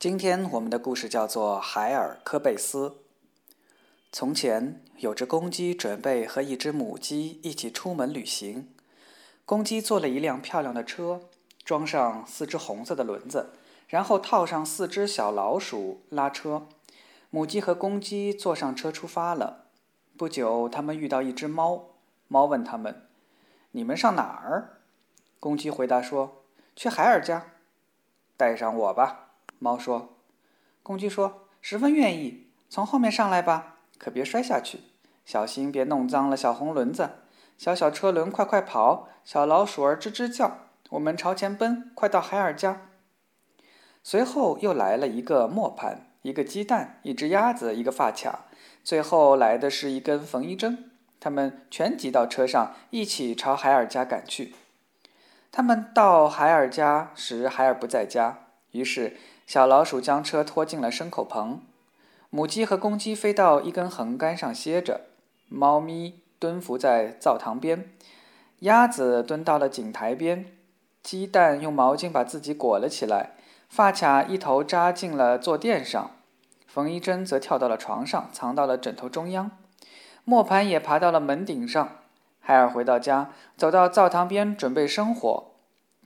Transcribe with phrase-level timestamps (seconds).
[0.00, 2.88] 今天我们的故事叫做《海尔科贝斯》。
[4.10, 8.74] 从前有只公鸡准备和一只母鸡一起出门旅行。
[9.44, 11.28] 公鸡坐了一辆漂亮的车，
[11.66, 13.50] 装上四只红色的轮子，
[13.88, 16.66] 然后套上四只小老鼠拉车。
[17.28, 19.66] 母鸡和公鸡坐上车出发了。
[20.16, 21.90] 不久，他们遇到一只猫。
[22.26, 23.06] 猫问他们
[23.72, 24.80] ：“你们上哪儿？”
[25.38, 27.48] 公鸡回答说：“去海尔家。”
[28.38, 29.26] 带上我吧。
[29.60, 30.16] 猫说
[30.82, 32.48] ：“公鸡说，十分愿意。
[32.68, 34.80] 从后面上来吧，可别摔下去，
[35.24, 37.10] 小心别弄脏了小红轮子。
[37.58, 39.08] 小小车轮，快快跑！
[39.22, 40.58] 小老鼠儿吱吱叫。
[40.88, 42.88] 我们朝前奔，快到海尔家。”
[44.02, 48.46] 随后又来了一个磨盘，一个鸡蛋，一只鸭子，一个发卡，
[48.82, 50.90] 最后来的是一根缝衣针。
[51.20, 54.54] 他们全挤到车上，一起朝海尔家赶去。
[55.52, 59.16] 他们到海尔家时，海尔不在家，于是。
[59.46, 61.60] 小老鼠将车拖进了牲口棚，
[62.28, 65.00] 母鸡和公鸡飞到一根横杆上歇着，
[65.48, 67.90] 猫咪蹲伏在灶堂边，
[68.60, 70.46] 鸭子蹲到了井台边，
[71.02, 73.30] 鸡蛋用毛巾把自己裹了起来，
[73.68, 76.12] 发卡一头扎进了坐垫上，
[76.68, 79.50] 缝衣针则跳到了床上，藏到了枕头中央，
[80.22, 81.96] 磨盘也爬到了门顶上。
[82.38, 85.46] 海尔回到家，走到灶堂边准备生火，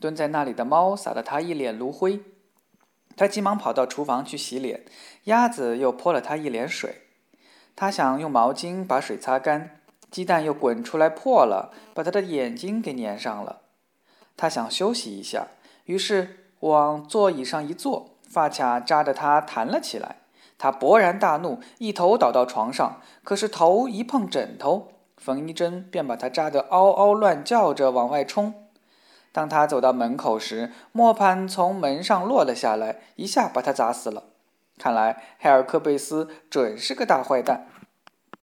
[0.00, 2.22] 蹲在那里的猫撒了他一脸炉灰。
[3.16, 4.84] 他急忙跑到厨房去洗脸，
[5.24, 7.02] 鸭子又泼了他一脸水。
[7.76, 13.62] 他想用毛巾把水擦干，鸡蛋又滚出来破了，把他的眼睛给粘上了。
[14.36, 15.48] 他想休息一下，
[15.84, 20.16] 于是往座椅上一坐，发卡扎着他弹了起来。
[20.56, 28.63] 他勃然大怒，一头倒到床上，可是头一碰枕头，缝衣针便把他扎得嗷嗷乱叫着往外冲。
[29.34, 34.22] 当他走到门口时，磨盘从门上落了下来，一下把他砸死了。
[34.78, 37.66] 看来海尔克贝斯准是个大坏蛋。